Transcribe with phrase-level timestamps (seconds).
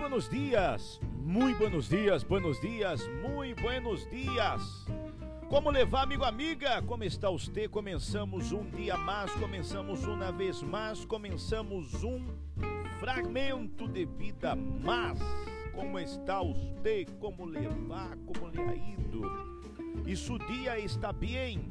[0.00, 4.86] buenos dias, muito buenos dias, buenos dias, muito buenos dias.
[5.46, 6.80] Como levar, amigo, amiga?
[6.80, 7.68] Como está você?
[7.68, 12.24] Começamos um dia mais, começamos uma vez mais, começamos um
[12.98, 15.18] fragmento de vida mais.
[15.74, 17.04] Como está você?
[17.20, 18.16] Como levar?
[18.24, 19.20] Como lhe ha ido?
[20.06, 21.70] E dia está bem?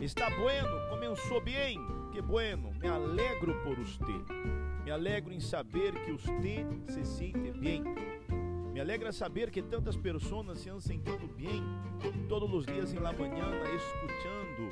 [0.00, 0.88] Está bueno?
[0.88, 1.78] Começou bem?
[2.10, 4.65] Que bueno, me alegro por você.
[4.86, 7.82] Me alegro em saber que você se sente bem.
[8.72, 11.60] Me alegra saber que tantas pessoas se han sentido bem
[12.28, 14.70] todos os dias em la mañana escutando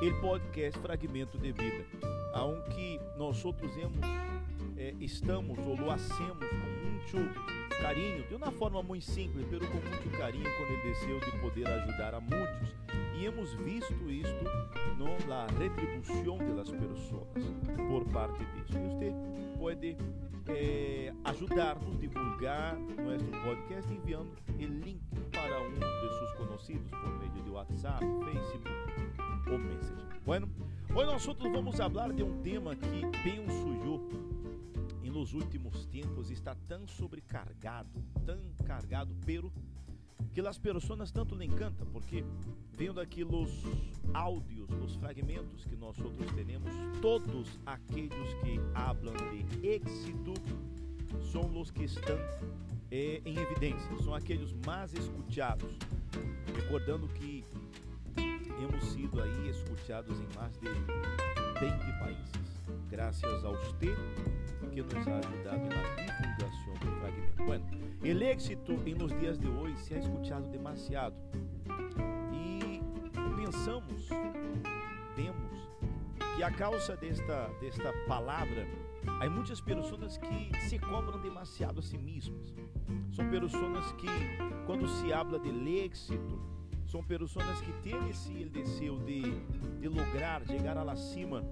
[0.00, 1.84] o podcast Fragmento de Vida,
[2.32, 4.00] aonde nós outros hemos,
[4.78, 9.74] eh, estamos ou lo hacemos com muito carinho, de uma forma muito simples, pero com
[9.74, 12.85] muito carinho, quando ele desceu de poder ajudar a muitos.
[13.16, 14.44] E hemos visto isto
[14.98, 17.28] no la retribuição de las pessoas
[17.88, 18.76] por parte disso.
[18.76, 19.14] E você
[19.58, 19.96] pode
[20.48, 25.00] eh, ajudar-nos a divulgar nosso podcast enviando o link
[25.32, 30.20] para um de seus conhecidos por meio de WhatsApp, Facebook ou Messenger.
[30.24, 30.48] Bueno,
[30.94, 34.08] hoje nós vamos falar de um tema que penso eu
[35.02, 37.88] e nos últimos tempos está tão sobrecargado,
[38.24, 39.52] tão cargado, pero
[40.36, 42.22] que as pessoas tanto lhe encanta, porque
[42.76, 43.64] vendo aqui os
[44.12, 46.70] áudios, os fragmentos que nós outros temos,
[47.00, 50.34] todos aqueles que hablam de êxito
[51.32, 52.18] são os que estão
[52.90, 55.74] eh, em evidência, são aqueles mais escutados.
[56.54, 57.42] Recordando que
[58.60, 62.45] hemos sido aí escutados em mais de 20 países,
[62.88, 63.94] graças a você
[64.72, 67.44] que nos ha ajudado na divulgação do fragmento.
[67.44, 67.66] Bueno,
[68.02, 71.16] o êxito em nos dias de hoje se ha escutado demasiado
[72.32, 72.80] e
[73.36, 74.08] pensamos,
[75.14, 75.70] vemos
[76.36, 78.66] que a causa desta desta palavra
[79.20, 82.54] há muitas pessoas que se cobram demasiado a si mesmas.
[83.12, 84.08] São pessoas que
[84.66, 85.50] quando se habla de
[85.84, 86.38] êxito
[86.86, 89.22] são pessoas que têm esse desejo de,
[89.80, 91.42] de lograr chegar lá cima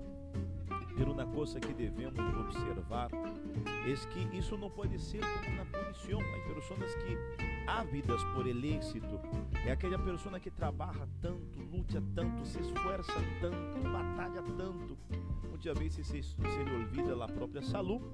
[0.96, 6.20] pero uma coisa que devemos observar é que isso não pode ser como uma punição.
[6.20, 7.18] Há pessoas que
[7.66, 9.20] ávidas por el êxito
[9.66, 14.96] é aquela pessoa que trabalha tanto, luta tanto, se esforça tanto, batalha tanto.
[15.48, 18.04] Muitas vezes se, se lhe olvida a própria saúde,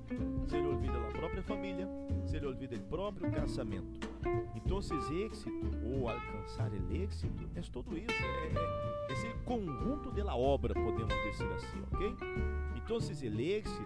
[0.46, 1.88] se lhe olvida a própria família,
[2.26, 4.08] se lhe olvida o próprio casamento.
[4.54, 5.50] Então, êxito
[5.84, 11.52] ou alcançar o êxito é tudo isso, é, é esse conjunto da obra, podemos dizer
[11.52, 12.16] assim, ok?
[12.90, 13.84] Então, o êxito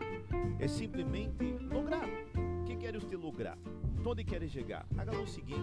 [0.58, 2.08] é simplesmente lograr.
[2.08, 3.58] O que quer você lograr?
[4.02, 4.86] Onde quer chegar?
[4.96, 5.60] Haga o seguinte: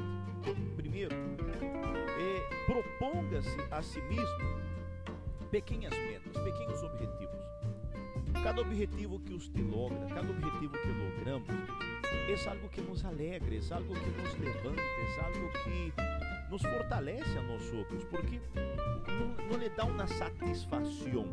[0.76, 4.38] primeiro, é, proponga-se a si mesmo
[5.50, 7.42] pequenas metas, pequenos objetivos.
[8.44, 13.74] Cada objetivo que você logra, cada objetivo que logramos, é algo que nos alegra, é
[13.74, 15.94] algo que nos levanta, é algo que
[16.48, 18.40] nos fortalece a nós outros, porque
[19.08, 21.26] não, não lhe dá uma satisfação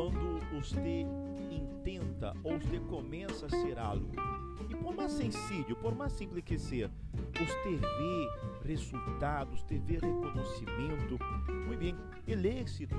[0.00, 1.04] quando você
[1.50, 4.10] intenta ou você começa a ser algo.
[4.70, 6.90] E por mais sencillo, por mais simples que seja,
[7.38, 11.18] você vê resultados, você vê reconhecimento.
[11.66, 12.94] Muito bem, o êxito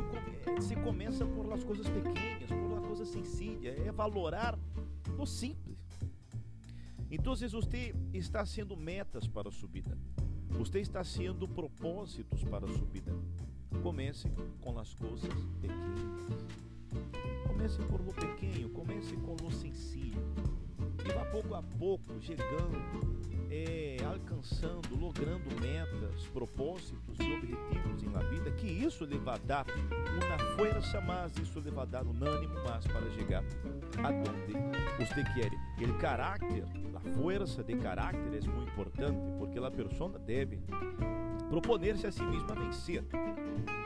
[0.62, 4.60] se começa por as coisas pequenas, por uma coisa sencilla, é valorar
[5.18, 5.80] o simples.
[7.10, 9.98] Então, você está sendo metas para a subida.
[10.50, 13.12] Você está sendo propósitos para a subida.
[13.82, 14.30] Comece
[14.62, 16.71] com as coisas pequenas.
[17.62, 20.20] Comece por lo pequeno, comece com lo sencillo.
[21.06, 22.76] E vá pouco a pouco chegando,
[23.52, 30.40] é, alcançando, logrando metas, propósitos e objetivos em vida, que isso lhe vai dar uma
[30.56, 33.44] força mais, isso lhe vai dar um ânimo mais para chegar
[34.04, 34.54] aonde
[34.98, 35.52] você quer.
[35.88, 40.60] O caráter, a força de caráter é muito importante, porque a pessoa deve
[41.52, 43.04] proponer-se a si mesma a vencer.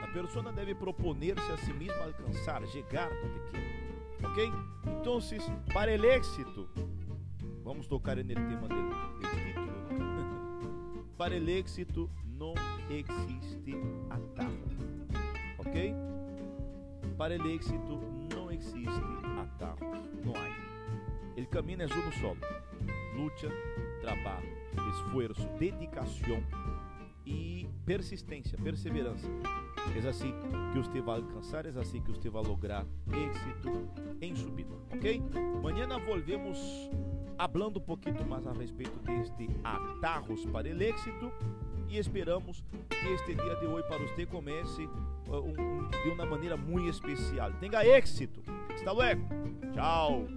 [0.04, 4.30] A pessoa deve proponer-se a si mesma a alcançar, chegar onde quer.
[4.30, 4.52] Ok?
[5.02, 5.20] Então,
[5.74, 6.70] para o êxito,
[7.64, 8.76] vamos tocar no tema do,
[9.20, 9.66] título.
[9.66, 11.08] Né?
[11.18, 12.08] para o êxito
[12.38, 12.54] não
[12.88, 13.76] existe
[14.12, 14.64] atalho.
[15.58, 15.96] Ok?
[17.18, 18.00] Para o êxito
[18.32, 19.02] não existe
[19.42, 20.06] atalhos.
[20.24, 21.42] Não há.
[21.42, 22.38] O caminho é um solo.
[23.16, 23.50] Luta,
[24.02, 24.56] trabalho,
[24.92, 26.44] esforço, dedicação
[27.26, 29.28] e persistência, perseverança.
[29.96, 30.34] É assim
[30.74, 33.90] que você vai alcançar, é assim que você vai lograr êxito
[34.22, 35.22] em subida, ok?
[35.58, 36.90] Amanhã volvemos
[37.38, 41.32] falando um pouquinho mais a respeito deste atarros para o êxito
[41.90, 44.88] e esperamos que este dia de hoje para você comece
[45.30, 47.52] um, de uma maneira muito especial.
[47.54, 48.42] Tenha êxito.
[48.74, 49.28] Hasta luego.
[49.74, 50.28] Tchau.